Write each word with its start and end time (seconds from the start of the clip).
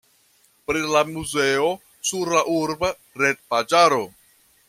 Pri 0.69 0.79
la 0.93 1.01
muzeo 1.09 1.67
sur 2.11 2.33
la 2.37 2.41
urba 2.55 2.91
retpaĝaro. 3.25 4.01